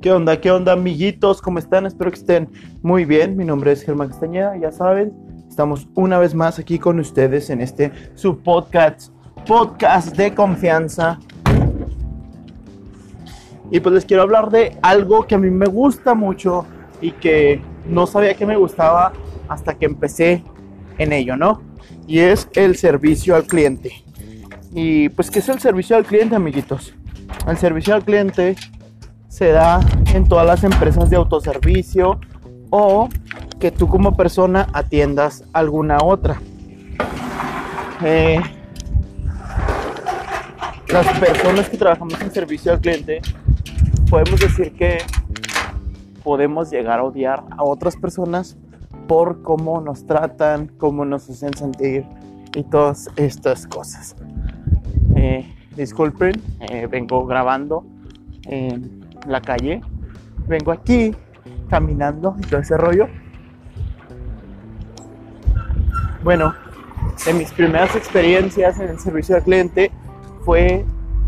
[0.00, 0.40] ¿Qué onda?
[0.40, 1.42] ¿Qué onda, amiguitos?
[1.42, 1.84] ¿Cómo están?
[1.84, 2.48] Espero que estén
[2.80, 3.36] muy bien.
[3.36, 5.12] Mi nombre es Germán Castañeda, ya saben.
[5.46, 9.12] Estamos una vez más aquí con ustedes en este su podcast,
[9.46, 11.20] podcast de confianza.
[13.70, 16.64] Y pues les quiero hablar de algo que a mí me gusta mucho
[17.02, 19.12] y que no sabía que me gustaba
[19.48, 20.42] hasta que empecé
[20.96, 21.60] en ello, ¿no?
[22.06, 24.02] Y es el servicio al cliente.
[24.72, 26.94] Y pues, ¿qué es el servicio al cliente, amiguitos?
[27.46, 28.56] El servicio al cliente
[29.30, 29.80] se da
[30.12, 32.18] en todas las empresas de autoservicio
[32.68, 33.08] o
[33.60, 36.40] que tú como persona atiendas alguna otra.
[38.02, 38.40] Eh,
[40.88, 43.20] las personas que trabajamos en servicio al cliente
[44.10, 44.98] podemos decir que
[46.24, 48.56] podemos llegar a odiar a otras personas
[49.06, 52.04] por cómo nos tratan, cómo nos hacen sentir
[52.54, 54.16] y todas estas cosas.
[55.14, 57.84] Eh, disculpen, eh, vengo grabando
[59.26, 59.80] la calle,
[60.46, 61.14] vengo aquí
[61.68, 63.08] caminando y todo ese rollo.
[66.22, 66.54] Bueno,
[67.26, 69.90] en mis primeras experiencias en el servicio al cliente
[70.44, 70.84] fue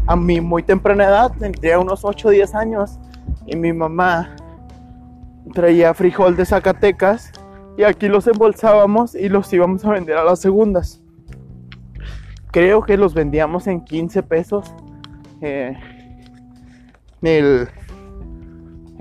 [0.06, 2.98] a mi muy temprana edad, tendría unos 8 o 10 años,
[3.46, 4.34] y mi mamá
[5.52, 7.32] traía frijol de Zacatecas
[7.76, 11.02] y aquí los embolsábamos y los íbamos a vender a las segundas.
[12.50, 14.74] Creo que los vendíamos en 15 pesos.
[15.40, 15.74] Eh,
[17.22, 17.68] el,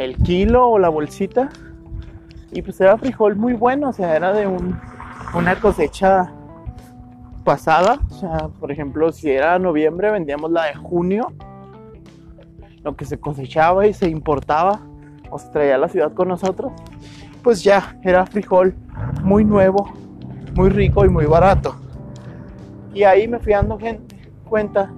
[0.03, 1.49] el kilo o la bolsita.
[2.51, 4.77] Y pues era frijol muy bueno, o sea, era de un,
[5.33, 6.31] una cosecha
[7.43, 7.99] pasada.
[8.09, 11.31] O sea, por ejemplo, si era noviembre, vendíamos la de junio.
[12.83, 14.81] Lo que se cosechaba y se importaba
[15.29, 16.73] o se traía a la ciudad con nosotros.
[17.43, 18.75] Pues ya, era frijol
[19.23, 19.93] muy nuevo,
[20.55, 21.75] muy rico y muy barato.
[22.93, 24.91] Y ahí me fui dando gente, cuenta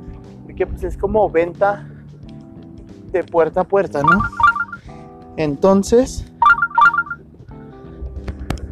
[0.48, 1.88] de que pues es como venta
[3.12, 4.43] de puerta a puerta, ¿no?
[5.38, 6.26] Entonces,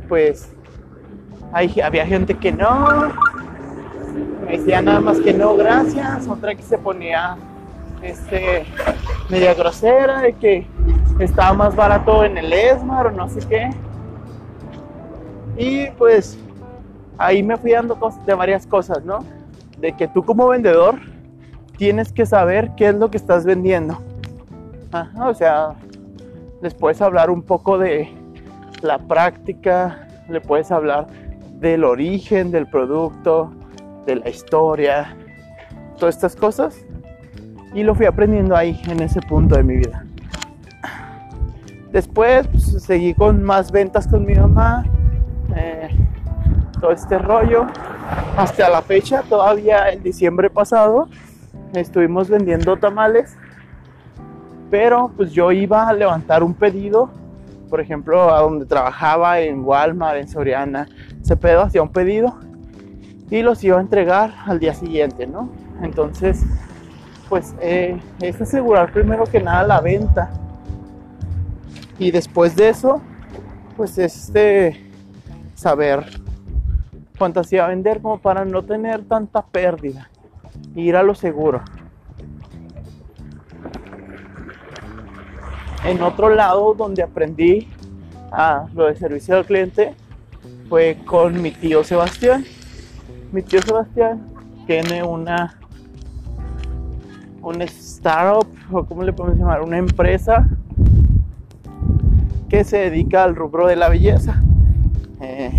[0.08, 0.52] pues
[1.54, 3.10] ahí había gente que no,
[4.46, 7.38] me decía nada más que no, gracias, otra que se ponía
[8.02, 8.66] este
[9.30, 10.68] media grosera de que
[11.20, 13.70] estaba más barato en el Esmar o no sé qué.
[15.58, 16.38] Y pues
[17.18, 19.20] ahí me fui dando de varias cosas, ¿no?
[19.80, 20.96] De que tú como vendedor
[21.78, 23.98] tienes que saber qué es lo que estás vendiendo.
[25.24, 25.76] o sea,
[26.62, 28.10] les puedes hablar un poco de
[28.82, 31.08] la práctica, le puedes hablar
[31.60, 33.52] del origen del producto,
[34.06, 35.16] de la historia,
[35.98, 36.78] todas estas cosas.
[37.74, 40.06] Y lo fui aprendiendo ahí, en ese punto de mi vida.
[41.92, 44.86] Después pues, seguí con más ventas con mi mamá,
[45.56, 45.90] eh,
[46.80, 47.68] todo este rollo.
[48.38, 51.08] Hasta la fecha, todavía el diciembre pasado,
[51.74, 53.38] estuvimos vendiendo tamales
[54.72, 57.12] pero pues yo iba a levantar un pedido,
[57.70, 60.88] por ejemplo, a donde trabajaba en Walmart, en Soriana,
[61.22, 62.40] ese pedo hacía un pedido
[63.30, 65.50] y los iba a entregar al día siguiente, ¿no?
[65.84, 66.44] Entonces,
[67.28, 70.32] pues eh, es asegurar primero que nada la venta
[72.00, 73.02] y después de eso,
[73.76, 74.90] pues este
[75.54, 76.06] saber
[77.18, 80.10] cuántas iba a vender como para no tener tanta pérdida,
[80.76, 81.62] ir a lo seguro.
[85.84, 87.68] En otro lado donde aprendí
[88.32, 89.96] a lo de servicio al cliente
[90.70, 92.46] fue con mi tío Sebastián.
[93.32, 94.28] Mi tío Sebastián
[94.68, 95.58] tiene una
[97.42, 100.48] un startup o como le podemos llamar, una empresa
[102.50, 104.42] que se dedica al rubro de la belleza.
[105.20, 105.52] Eh,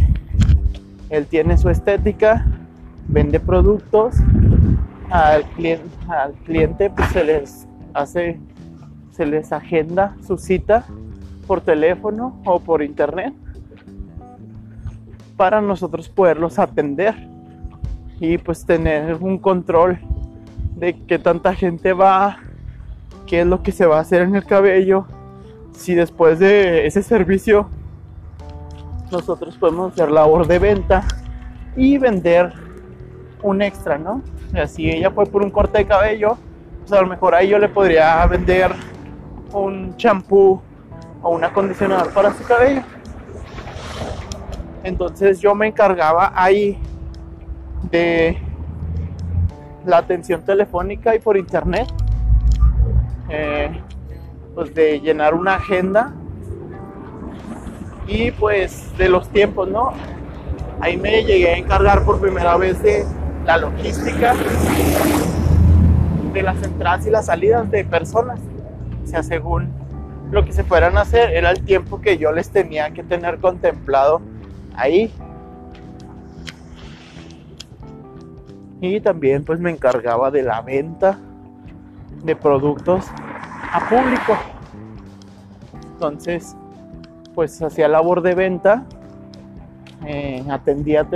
[1.10, 2.46] él tiene su estética,
[3.08, 4.14] vende productos,
[5.10, 8.38] al cliente, al cliente pues se les hace
[9.12, 10.84] se les agenda su cita
[11.46, 13.34] por teléfono o por internet
[15.36, 17.14] para nosotros poderlos atender
[18.20, 19.98] y pues tener un control
[20.76, 22.38] de qué tanta gente va,
[23.26, 25.06] qué es lo que se va a hacer en el cabello,
[25.72, 27.68] si después de ese servicio
[29.10, 31.04] nosotros podemos hacer labor de venta
[31.76, 32.52] y vender
[33.42, 34.22] un extra, ¿no?
[34.68, 36.36] Si ella fue por un corte de cabello,
[36.80, 38.72] pues a lo mejor ahí yo le podría vender
[39.52, 40.60] un champú
[41.22, 42.82] o un acondicionador para su cabello.
[44.84, 46.78] Entonces yo me encargaba ahí
[47.90, 48.38] de
[49.84, 51.88] la atención telefónica y por internet,
[53.28, 53.80] eh,
[54.54, 56.12] pues de llenar una agenda
[58.06, 59.92] y pues de los tiempos, ¿no?
[60.80, 63.06] Ahí me llegué a encargar por primera vez de
[63.46, 64.34] la logística
[66.32, 68.40] de las entradas y las salidas de personas
[69.20, 69.70] según
[70.30, 74.22] lo que se fueran hacer era el tiempo que yo les tenía que tener contemplado
[74.74, 75.12] ahí.
[78.80, 81.18] Y también pues me encargaba de la venta
[82.24, 83.06] de productos
[83.72, 84.38] a público.
[85.92, 86.56] Entonces,
[87.34, 88.84] pues hacía labor de venta,
[90.06, 91.06] eh, atendía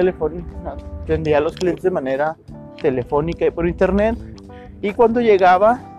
[1.02, 2.36] atendía a los clientes de manera
[2.80, 4.16] telefónica y por internet.
[4.82, 5.95] Y cuando llegaba,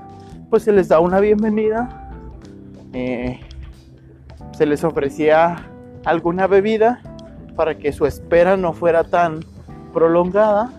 [0.50, 2.08] pues se les da una bienvenida
[2.94, 3.40] eh,
[4.52, 5.58] se les ofrecía
[6.06, 7.00] alguna bebida
[7.56, 9.42] para que su espera no fuera tan
[9.94, 10.72] prolongada.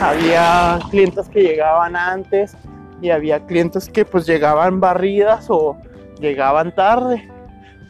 [0.00, 2.56] Había clientes que llegaban antes
[3.00, 5.76] y había clientes que pues llegaban barridas o
[6.20, 7.28] llegaban tarde,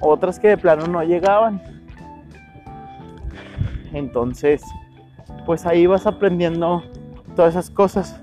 [0.00, 1.62] otras que de plano no llegaban.
[3.92, 4.62] Entonces,
[5.46, 6.82] pues ahí vas aprendiendo
[7.34, 8.20] todas esas cosas.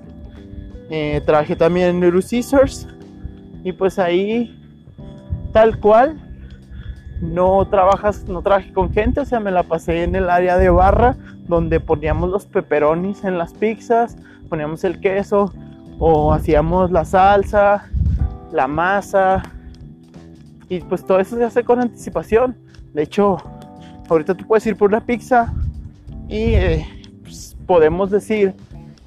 [0.95, 2.87] Eh, trabajé también en Neuro Scissors
[3.63, 4.55] y pues ahí,
[5.51, 6.21] tal cual,
[7.19, 10.69] no trabajas, no trabajé con gente, o sea, me la pasé en el área de
[10.69, 11.15] barra,
[11.47, 14.17] donde poníamos los peperonis en las pizzas,
[14.49, 15.51] poníamos el queso,
[15.97, 17.89] o hacíamos la salsa,
[18.51, 19.41] la masa,
[20.69, 22.55] y pues todo eso se hace con anticipación.
[22.93, 23.37] De hecho,
[24.07, 25.51] ahorita tú puedes ir por una pizza
[26.27, 26.87] y eh,
[27.23, 28.53] pues, podemos decir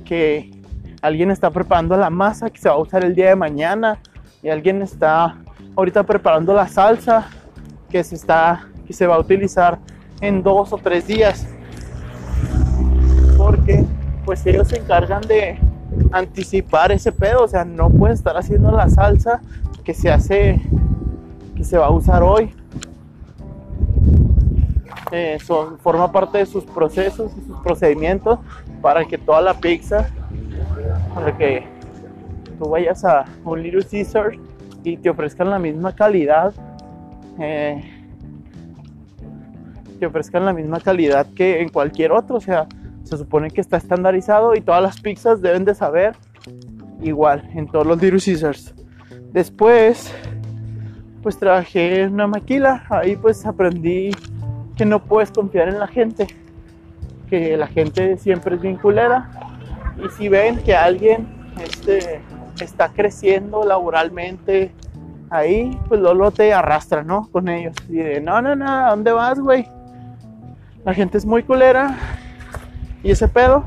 [0.04, 0.55] que
[1.02, 3.98] alguien está preparando la masa que se va a usar el día de mañana
[4.42, 5.36] y alguien está
[5.74, 7.28] ahorita preparando la salsa
[7.90, 9.78] que se está que se va a utilizar
[10.20, 11.46] en dos o tres días.
[13.36, 13.84] Porque
[14.24, 15.58] pues ellos se encargan de
[16.12, 19.40] anticipar ese pedo o sea no pueden estar haciendo la salsa
[19.84, 20.60] que se hace
[21.54, 22.54] que se va a usar hoy.
[25.12, 28.40] Eh, forma parte de sus procesos y sus procedimientos
[28.82, 30.10] para que toda la pizza
[31.16, 31.64] para que
[32.58, 34.32] tú vayas a un Little Caesar
[34.84, 36.52] y te ofrezcan la misma calidad,
[37.40, 37.82] eh,
[39.98, 42.66] te ofrezcan la misma calidad que en cualquier otro, o sea,
[43.02, 46.14] se supone que está estandarizado y todas las pizzas deben de saber
[47.00, 48.74] igual en todos los Little Caesars.
[49.32, 50.12] Después,
[51.22, 54.10] pues trabajé en una maquila, ahí pues aprendí
[54.76, 56.26] que no puedes confiar en la gente,
[57.30, 59.45] que la gente siempre es bien culera
[59.98, 61.26] y si ven que alguien
[61.62, 62.20] este,
[62.60, 64.72] está creciendo laboralmente
[65.30, 67.28] ahí, pues Lolo te arrastra, ¿no?
[67.30, 67.74] Con ellos.
[67.88, 69.68] Y de, no, no, no, ¿a dónde vas, güey?
[70.84, 71.96] La gente es muy culera.
[73.02, 73.64] Y ese pedo.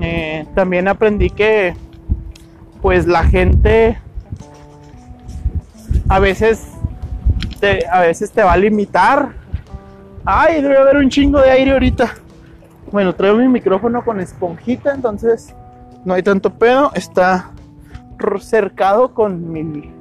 [0.00, 1.74] Eh, también aprendí que,
[2.80, 3.98] pues la gente
[6.08, 6.66] a veces
[7.60, 9.32] te, a veces te va a limitar.
[10.24, 12.14] Ay, debe haber un chingo de aire ahorita.
[12.92, 15.54] Bueno, traigo mi micrófono con esponjita, entonces
[16.04, 16.90] no hay tanto pedo.
[16.94, 17.52] Está
[18.40, 19.92] cercado con mi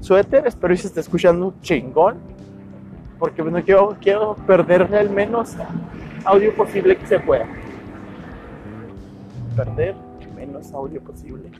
[0.00, 0.46] suéter.
[0.46, 2.18] Espero que se esté escuchando chingón.
[3.18, 5.56] Porque no quiero, quiero perder el menos
[6.24, 7.46] audio posible que se pueda.
[9.56, 9.96] Perder
[10.36, 11.50] menos audio posible.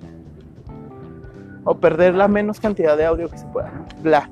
[1.64, 3.72] O perder la menos cantidad de audio que se pueda.
[4.02, 4.30] Bla.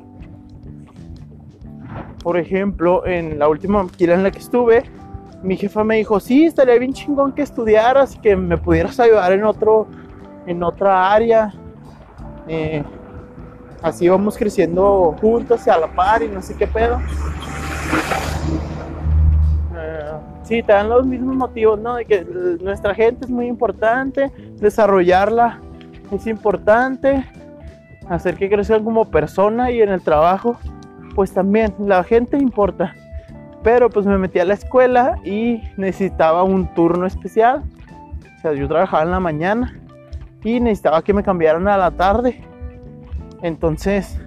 [2.22, 4.84] Por ejemplo, en la última maquila en la que estuve,
[5.44, 9.44] mi jefa me dijo, sí, estaría bien chingón que estudiaras que me pudieras ayudar en
[9.44, 9.86] otro,
[10.46, 11.52] en otra área.
[12.48, 12.82] Eh,
[13.82, 16.98] así vamos creciendo juntos y a la par y no sé qué pedo.
[19.76, 20.12] Eh,
[20.44, 21.96] sí, te dan los mismos motivos, ¿no?
[21.96, 22.24] De que
[22.62, 25.60] nuestra gente es muy importante, desarrollarla
[26.10, 27.24] es importante,
[28.08, 30.56] hacer que crezcan como persona y en el trabajo,
[31.14, 32.94] pues también la gente importa.
[33.64, 37.64] Pero pues me metí a la escuela y necesitaba un turno especial.
[38.36, 39.80] O sea, yo trabajaba en la mañana
[40.44, 42.44] y necesitaba que me cambiaran a la tarde.
[43.42, 44.20] Entonces,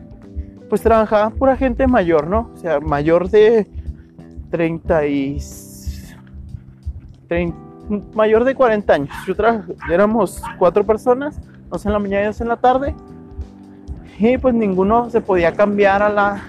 [0.70, 2.50] pues trabajaba pura gente mayor, ¿no?
[2.54, 3.68] O sea, mayor de
[4.50, 5.38] 30 y...
[8.16, 9.16] mayor de 40 años.
[9.28, 9.36] Yo
[9.92, 11.40] éramos cuatro personas,
[11.70, 12.96] dos en la mañana y dos en la tarde.
[14.18, 16.42] Y pues ninguno se podía cambiar a la,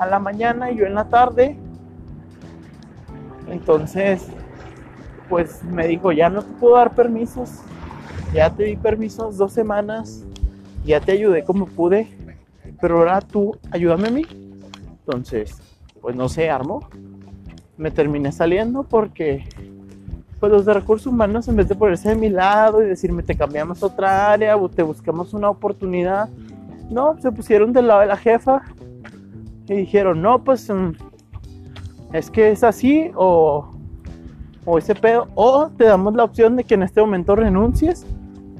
[0.00, 1.56] a la mañana y yo en la tarde.
[3.50, 4.26] Entonces,
[5.28, 7.60] pues me dijo, ya no te puedo dar permisos,
[8.32, 10.24] ya te di permisos dos semanas,
[10.84, 12.08] ya te ayudé como pude,
[12.80, 14.26] pero ahora tú ayúdame a mí.
[15.00, 15.56] Entonces,
[16.00, 16.88] pues no sé, armó.
[17.76, 19.44] Me terminé saliendo porque
[20.40, 23.36] pues los de recursos humanos en vez de ponerse de mi lado y decirme te
[23.36, 26.28] cambiamos a otra área o te buscamos una oportunidad,
[26.90, 28.62] no, se pusieron del lado de la jefa
[29.66, 30.92] y dijeron, no, pues mm,
[32.12, 33.70] es que es así o,
[34.64, 38.06] o ese pedo, o te damos la opción de que en este momento renuncies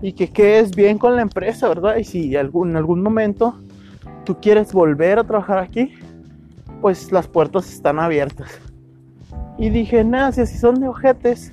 [0.03, 1.97] y que quedes bien con la empresa, ¿verdad?
[1.97, 3.55] Y si en algún momento
[4.25, 5.93] tú quieres volver a trabajar aquí,
[6.81, 8.61] pues las puertas están abiertas.
[9.59, 11.53] Y dije, nada, si así son de ojetes,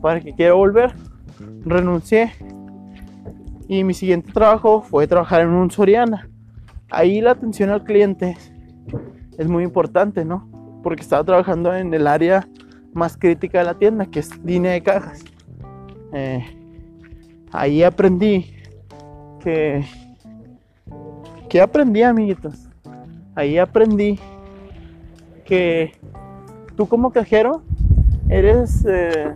[0.00, 0.92] para que quiero volver,
[1.64, 2.32] renuncié.
[3.68, 6.28] Y mi siguiente trabajo fue trabajar en un Soriana.
[6.90, 8.36] Ahí la atención al cliente
[9.36, 10.47] es muy importante, ¿no?
[10.82, 12.48] Porque estaba trabajando en el área
[12.92, 15.24] más crítica de la tienda, que es línea de cajas.
[16.12, 16.44] Eh,
[17.52, 18.54] ahí aprendí
[19.40, 19.84] que...
[21.48, 22.68] ¿Qué aprendí, amiguitos?
[23.34, 24.18] Ahí aprendí
[25.46, 25.92] que
[26.76, 27.62] tú como cajero
[28.28, 29.34] eres eh,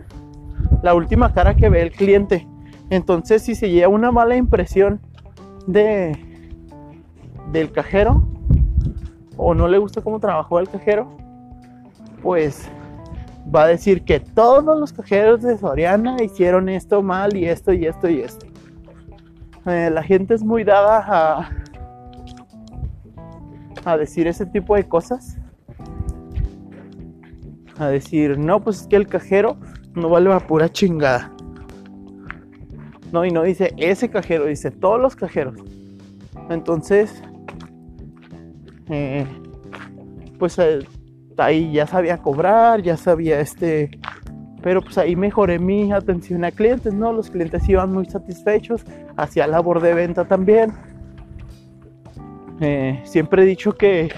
[0.83, 2.47] la última cara que ve el cliente.
[2.91, 4.99] Entonces, si se lleva una mala impresión
[5.65, 6.17] de
[7.51, 8.27] del cajero
[9.37, 11.15] o no le gusta cómo trabajó el cajero,
[12.23, 12.67] pues
[13.53, 17.85] va a decir que todos los cajeros de Soriana hicieron esto mal y esto y
[17.85, 18.47] esto y esto.
[19.65, 21.49] Eh, la gente es muy dada a,
[23.85, 25.37] a decir ese tipo de cosas.
[27.77, 29.57] A decir, no, pues es que el cajero
[29.93, 31.31] no vale a pura chingada.
[33.11, 35.55] No, y no dice ese cajero, dice todos los cajeros.
[36.49, 37.21] Entonces,
[38.89, 39.25] eh,
[40.39, 40.79] pues eh,
[41.37, 43.91] ahí ya sabía cobrar, ya sabía este,
[44.61, 47.11] pero pues ahí mejoré mi atención a clientes, ¿no?
[47.11, 48.85] Los clientes iban muy satisfechos,
[49.17, 50.73] hacía labor de venta también.
[52.61, 54.13] Eh, siempre he dicho que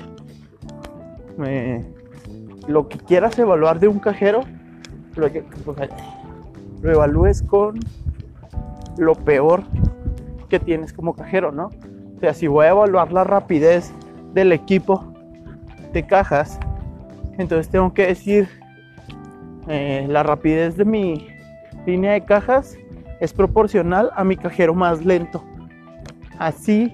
[2.67, 4.41] lo que quieras evaluar de un cajero,
[5.15, 5.43] lo, que,
[6.81, 7.79] lo evalúes con
[8.97, 9.63] lo peor
[10.47, 11.69] que tienes como cajero, ¿no?
[12.17, 13.91] O sea, si voy a evaluar la rapidez
[14.33, 15.03] del equipo
[15.91, 16.59] de cajas,
[17.37, 18.47] entonces tengo que decir
[19.67, 21.27] eh, la rapidez de mi
[21.85, 22.77] línea de cajas
[23.19, 25.43] es proporcional a mi cajero más lento.
[26.37, 26.93] Así,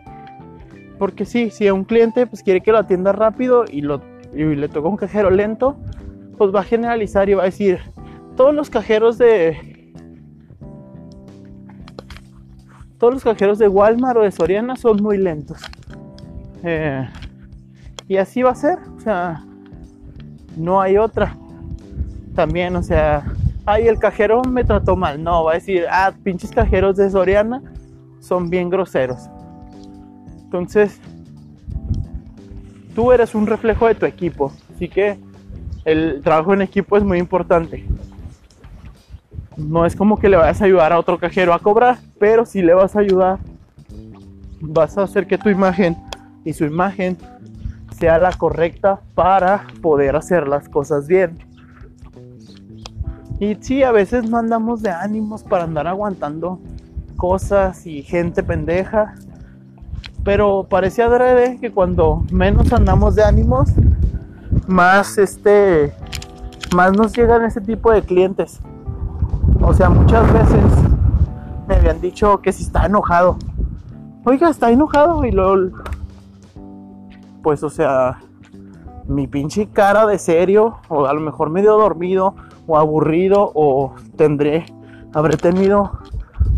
[1.00, 4.98] porque sí, si un cliente pues quiere que lo atienda rápido y le toca un
[4.98, 5.78] cajero lento,
[6.38, 7.80] pues va a generalizar y va a decir,
[8.36, 9.72] todos los cajeros de
[12.98, 15.60] todos los cajeros de Walmart o de Soriana son muy lentos.
[16.64, 17.10] Eh,
[18.08, 19.44] y así va a ser, o sea,
[20.56, 21.38] no hay otra.
[22.36, 23.24] También, o sea,
[23.66, 25.22] ay, el cajero me trató mal.
[25.24, 27.62] No, va a decir, ah, pinches cajeros de Soriana
[28.20, 29.30] son bien groseros.
[30.44, 31.00] Entonces,
[32.96, 34.52] tú eres un reflejo de tu equipo.
[34.76, 35.18] Así que
[35.86, 37.86] el trabajo en equipo es muy importante.
[39.58, 42.62] No es como que le vayas a ayudar a otro cajero a cobrar, pero si
[42.62, 43.40] le vas a ayudar,
[44.62, 45.98] vas a hacer que tu imagen
[46.46, 47.18] y su imagen
[48.02, 51.38] sea la correcta para poder hacer las cosas bien.
[53.40, 56.60] Y sí, a veces no andamos de ánimos para andar aguantando
[57.16, 59.14] cosas y gente pendeja.
[60.24, 63.70] Pero parece adrede que cuando menos andamos de ánimos,
[64.66, 65.94] más este
[66.76, 68.62] más nos llegan ese tipo de clientes.
[69.62, 70.64] O sea, muchas veces
[71.68, 73.38] me habían dicho que si está enojado.
[74.26, 75.70] Oiga, está enojado y luego
[77.42, 78.20] pues o sea,
[79.08, 82.36] mi pinche cara de serio o a lo mejor medio dormido
[82.68, 84.66] o aburrido o tendré
[85.14, 86.00] habré tenido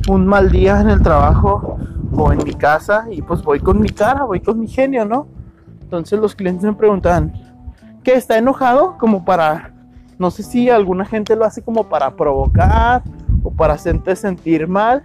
[0.09, 1.77] un mal día en el trabajo
[2.15, 5.27] o en mi casa y pues voy con mi cara, voy con mi genio, ¿no?
[5.81, 7.33] Entonces los clientes me preguntan,
[8.03, 8.97] ¿qué está enojado?
[8.97, 9.73] Como para
[10.19, 13.03] no sé si alguna gente lo hace como para provocar
[13.43, 15.03] o para hacerte sentir mal,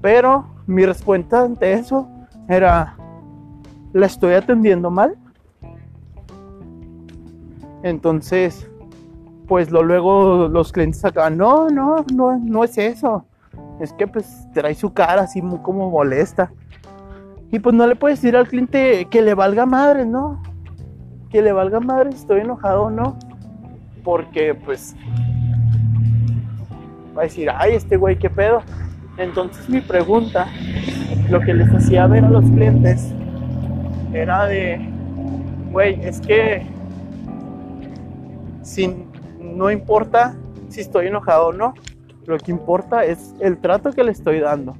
[0.00, 2.06] pero mi respuesta ante eso
[2.48, 2.96] era,
[3.92, 5.16] ¿la estoy atendiendo mal?
[7.82, 8.68] Entonces,
[9.48, 13.24] pues lo, luego los clientes acá, no, no, no, no es eso.
[13.80, 16.52] Es que pues trae su cara así como molesta.
[17.50, 20.42] Y pues no le puedes decir al cliente que le valga madre, ¿no?
[21.30, 23.18] Que le valga madre estoy enojado o no
[24.04, 24.96] porque pues
[27.16, 28.62] va a decir, ay, este güey, ¿qué pedo?
[29.16, 30.46] Entonces mi pregunta,
[31.30, 33.14] lo que les hacía ver a los clientes,
[34.12, 34.80] era de,
[35.70, 36.66] güey, es que
[39.38, 40.34] no importa
[40.68, 41.74] si estoy enojado o no,
[42.26, 44.76] lo que importa es el trato que le estoy dando.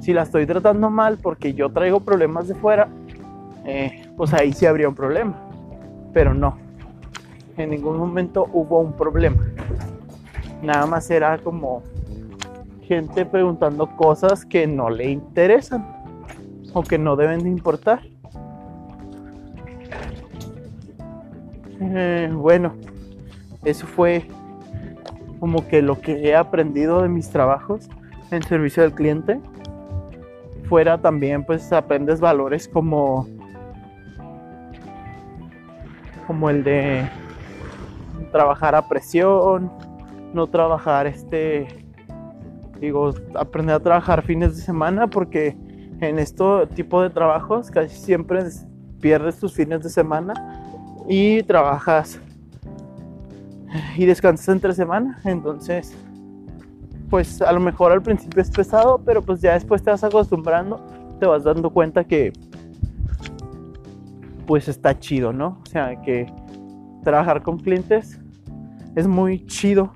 [0.00, 2.88] Si la estoy tratando mal porque yo traigo problemas de fuera,
[3.64, 5.34] eh, pues ahí sí habría un problema.
[6.12, 6.56] Pero no,
[7.56, 9.42] en ningún momento hubo un problema.
[10.62, 11.82] Nada más era como
[12.82, 15.86] gente preguntando cosas que no le interesan
[16.72, 18.00] o que no deben de importar.
[21.96, 22.74] Eh, bueno,
[23.64, 24.26] eso fue
[25.38, 27.88] como que lo que he aprendido de mis trabajos
[28.32, 29.40] en servicio al cliente.
[30.68, 33.28] Fuera también pues aprendes valores como
[36.26, 37.08] como el de
[38.32, 39.70] trabajar a presión,
[40.32, 41.68] no trabajar este,
[42.80, 45.56] digo, aprender a trabajar fines de semana porque
[46.00, 48.42] en este tipo de trabajos casi siempre
[49.00, 50.63] pierdes tus fines de semana
[51.08, 52.20] y trabajas
[53.96, 55.94] y descansas entre semana, entonces
[57.10, 60.84] pues a lo mejor al principio es pesado, pero pues ya después te vas acostumbrando,
[61.20, 62.32] te vas dando cuenta que
[64.46, 65.60] pues está chido, ¿no?
[65.62, 66.26] O sea, que
[67.02, 68.18] trabajar con clientes
[68.96, 69.92] es muy chido.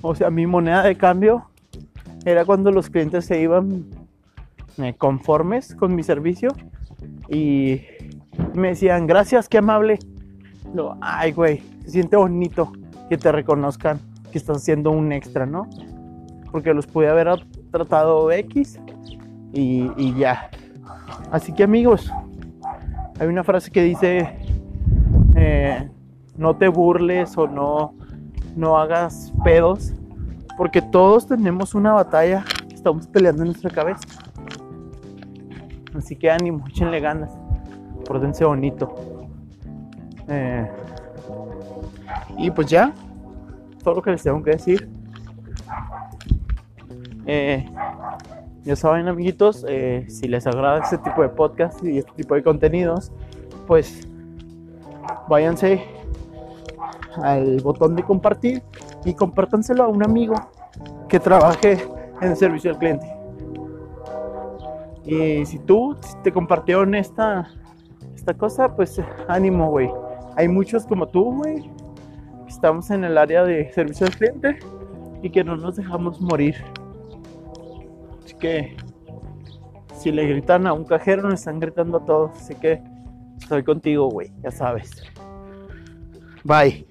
[0.00, 1.48] O sea, mi moneda de cambio
[2.24, 3.86] era cuando los clientes se iban
[4.78, 6.50] eh, conformes con mi servicio
[7.28, 7.80] y
[8.54, 9.98] me decían, gracias, qué amable.
[10.74, 12.72] Lo, ay, güey, se siente bonito
[13.08, 15.68] que te reconozcan que estás haciendo un extra, ¿no?
[16.50, 17.28] Porque los pude haber
[17.70, 18.80] tratado X
[19.52, 20.50] y, y ya.
[21.30, 22.10] Así que amigos,
[23.18, 24.36] hay una frase que dice,
[25.36, 25.88] eh,
[26.36, 27.94] no te burles o no,
[28.56, 29.92] no hagas pedos,
[30.56, 32.44] porque todos tenemos una batalla
[32.82, 34.08] estamos peleando en nuestra cabeza.
[35.96, 37.30] Así que ánimo, échenle ganas,
[38.02, 38.94] pórtense bonito.
[40.28, 40.70] Eh,
[42.38, 42.92] y pues ya,
[43.82, 44.88] todo lo que les tengo que decir.
[47.26, 47.68] Eh,
[48.64, 52.42] ya saben, amiguitos, eh, si les agrada este tipo de podcast y este tipo de
[52.42, 53.12] contenidos,
[53.66, 54.06] pues
[55.28, 55.84] váyanse
[57.22, 58.62] al botón de compartir
[59.04, 60.34] y compártanselo a un amigo
[61.08, 61.86] que trabaje
[62.20, 63.06] en el servicio al cliente.
[65.04, 67.48] Y si tú te compartieron esta,
[68.14, 69.90] esta cosa, pues ánimo, güey.
[70.36, 71.70] Hay muchos como tú, güey,
[72.48, 74.58] estamos en el área de servicio al cliente
[75.22, 76.56] y que no nos dejamos morir
[78.42, 78.76] que
[79.94, 82.32] si le gritan a un cajero, nos están gritando a todos.
[82.32, 82.82] Así que
[83.38, 84.90] estoy contigo, güey, ya sabes.
[86.44, 86.84] Bye.